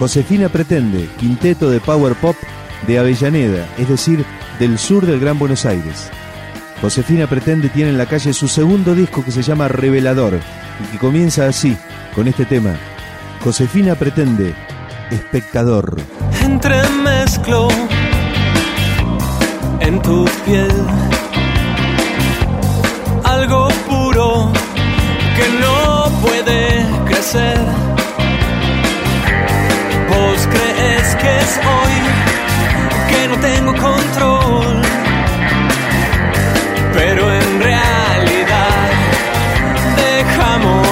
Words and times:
Josefina 0.00 0.48
pretende 0.48 1.10
quinteto 1.18 1.68
de 1.68 1.78
power 1.78 2.14
pop 2.14 2.34
de 2.86 2.98
Avellaneda, 2.98 3.68
es 3.76 3.86
decir, 3.86 4.24
del 4.58 4.78
sur 4.78 5.04
del 5.04 5.20
Gran 5.20 5.38
Buenos 5.38 5.66
Aires. 5.66 6.08
Josefina 6.80 7.26
pretende 7.26 7.68
tiene 7.68 7.90
en 7.90 7.98
la 7.98 8.06
calle 8.06 8.32
su 8.32 8.48
segundo 8.48 8.94
disco 8.94 9.22
que 9.22 9.30
se 9.30 9.42
llama 9.42 9.68
Revelador 9.68 10.40
y 10.82 10.92
que 10.92 10.96
comienza 10.96 11.46
así, 11.46 11.76
con 12.14 12.28
este 12.28 12.46
tema. 12.46 12.76
Josefina 13.44 13.94
pretende 13.94 14.54
espectador. 15.10 16.00
Entremezclo 16.44 17.68
en 19.80 20.00
tu 20.00 20.24
piel 20.46 20.72
algo 23.22 23.68
puro 23.86 24.50
que 25.36 25.60
no 25.60 26.10
puede 26.22 26.86
crecer 27.04 27.99
que 31.20 31.36
es 31.38 31.58
hoy 31.58 31.96
que 33.08 33.28
no 33.28 33.36
tengo 33.38 33.72
control, 33.74 34.82
pero 36.92 37.32
en 37.32 37.60
realidad 37.60 38.90
dejamos 39.96 40.89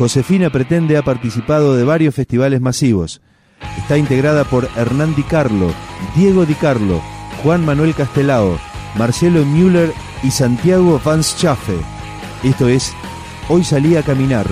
Josefina 0.00 0.48
Pretende 0.48 0.96
ha 0.96 1.02
participado 1.02 1.76
de 1.76 1.84
varios 1.84 2.14
festivales 2.14 2.62
masivos. 2.62 3.20
Está 3.76 3.98
integrada 3.98 4.44
por 4.44 4.66
Hernán 4.74 5.14
Di 5.14 5.22
Carlo, 5.22 5.74
Diego 6.16 6.46
Di 6.46 6.54
Carlo, 6.54 7.02
Juan 7.42 7.66
Manuel 7.66 7.94
Castelao, 7.94 8.58
Marcelo 8.94 9.44
Müller 9.44 9.92
y 10.22 10.30
Santiago 10.30 10.98
Van 11.04 11.22
Schaffe. 11.22 11.76
Esto 12.42 12.66
es 12.66 12.94
Hoy 13.50 13.62
salí 13.62 13.94
a 13.96 14.02
caminar. 14.02 14.46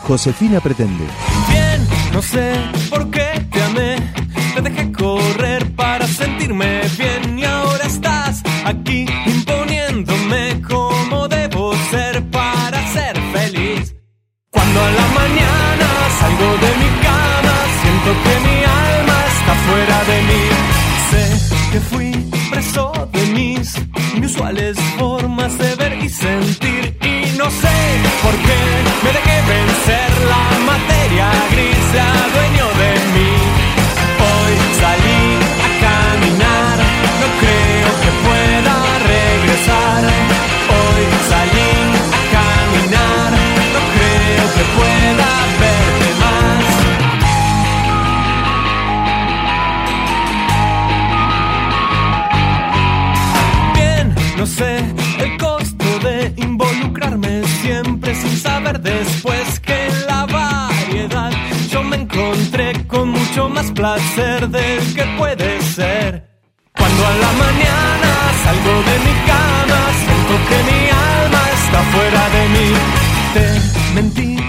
Josefina 0.00 0.60
Pretende. 0.60 1.04
Bien, 1.50 1.86
no 2.14 2.22
sé 2.22 2.54
por 2.88 3.10
qué 3.10 3.46
te 3.52 3.62
amé, 3.62 3.96
te 4.54 4.62
dejé 4.62 4.92
correr 4.92 5.70
para 5.72 6.06
sentirme 6.06 6.80
bien 6.96 7.38
y 7.38 7.44
ahora 7.44 7.84
estás 7.84 8.42
aquí 8.64 9.04
más 63.60 63.72
placer 63.72 64.48
del 64.48 64.94
que 64.94 65.04
puede 65.18 65.60
ser. 65.60 66.24
Cuando 66.74 67.06
a 67.06 67.14
la 67.24 67.32
mañana 67.44 68.10
salgo 68.44 68.74
de 68.88 68.96
mi 69.06 69.14
cama, 69.30 69.80
siento 70.02 70.34
que 70.48 70.58
mi 70.70 70.80
alma 70.88 71.42
está 71.58 71.80
fuera 71.92 72.22
de 72.36 72.42
mí. 72.54 72.68
Te 73.34 73.94
mentí 73.94 74.39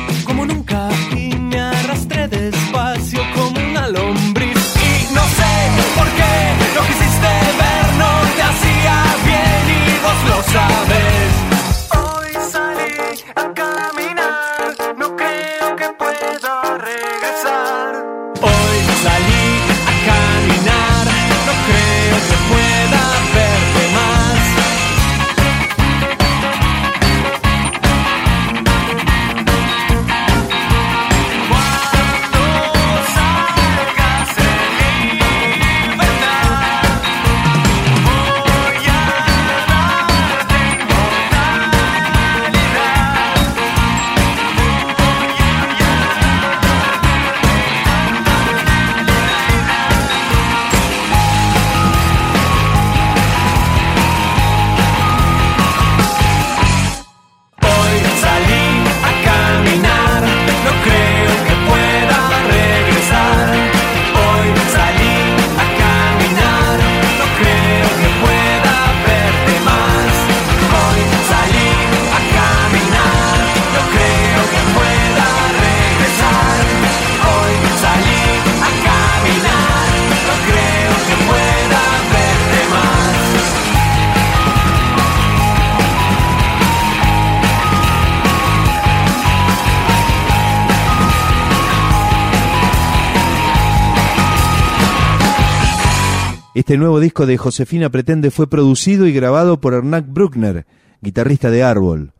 Este 96.71 96.79
nuevo 96.79 97.01
disco 97.01 97.25
de 97.25 97.38
Josefina 97.38 97.89
Pretende 97.89 98.31
fue 98.31 98.50
producido 98.50 99.06
y 99.06 99.12
grabado 99.12 99.59
por 99.59 99.73
Ernac 99.73 100.06
Bruckner, 100.07 100.65
guitarrista 101.01 101.51
de 101.51 101.63
Árbol. 101.63 102.13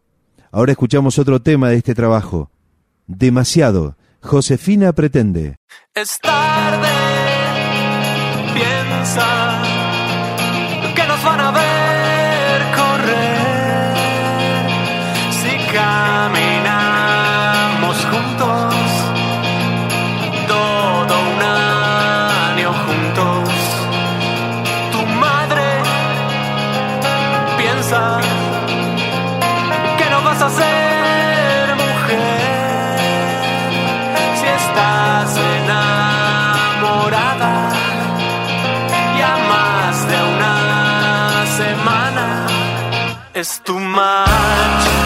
Ahora 0.52 0.74
escuchamos 0.74 1.18
otro 1.20 1.42
tema 1.42 1.70
de 1.70 1.78
este 1.78 1.96
trabajo. 1.96 2.52
Demasiado. 3.08 3.96
Josefina 4.22 4.92
Pretende. 4.92 5.56
Es 5.96 6.20
tarde. 6.20 6.90
Piensa 8.54 9.64
que 10.96 11.08
nos 11.08 11.24
van 11.24 11.40
a 11.40 11.52
ver. 11.52 11.61
es 43.42 43.60
tu 43.64 43.80
mar. 43.80 45.01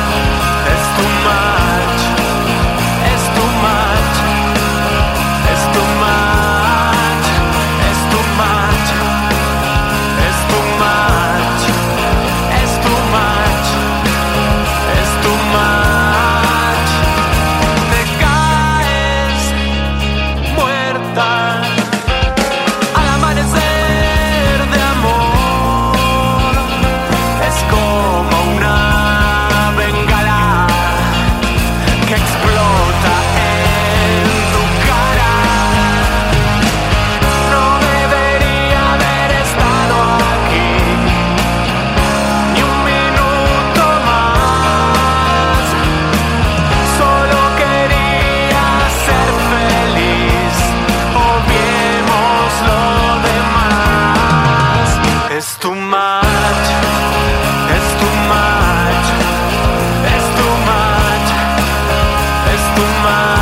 My. 62.77 63.35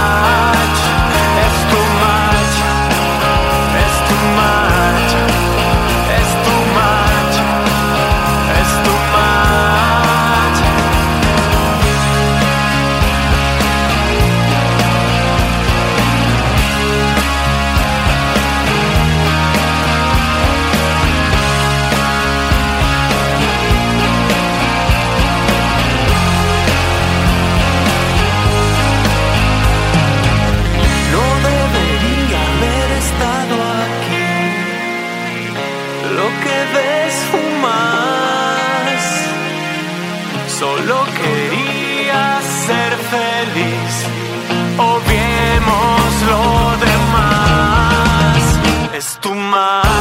my 49.54 49.93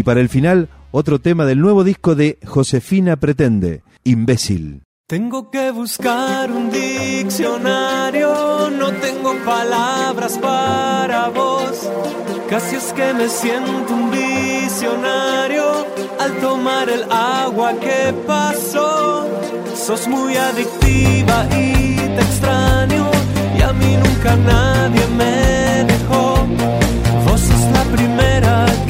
Y 0.00 0.02
para 0.02 0.22
el 0.22 0.30
final, 0.30 0.70
otro 0.92 1.18
tema 1.18 1.44
del 1.44 1.60
nuevo 1.60 1.84
disco 1.84 2.14
de 2.14 2.38
Josefina 2.46 3.16
Pretende, 3.16 3.82
Imbécil. 4.02 4.84
Tengo 5.06 5.50
que 5.50 5.70
buscar 5.72 6.50
un 6.50 6.70
diccionario, 6.70 8.70
no 8.70 8.92
tengo 8.92 9.34
palabras 9.44 10.38
para 10.38 11.28
vos. 11.28 11.86
Casi 12.48 12.76
es 12.76 12.94
que 12.94 13.12
me 13.12 13.28
siento 13.28 13.92
un 13.92 14.10
visionario 14.10 15.84
al 16.18 16.32
tomar 16.38 16.88
el 16.88 17.04
agua 17.12 17.74
que 17.74 18.14
pasó. 18.26 19.28
Sos 19.74 20.08
muy 20.08 20.34
adictiva 20.34 21.46
y 21.50 21.96
te 21.96 22.22
extraño 22.22 23.10
y 23.54 23.60
a 23.60 23.72
mí 23.74 23.98
nunca 24.02 24.34
nadie 24.34 25.06
me 25.08 25.84
dejó. 25.92 26.46
Vos 27.26 27.40
sos 27.42 27.64
la 27.74 27.84
primera 27.94 28.64
que 28.88 28.89